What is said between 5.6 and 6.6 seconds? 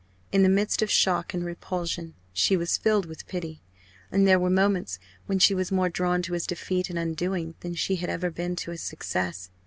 more drawn to his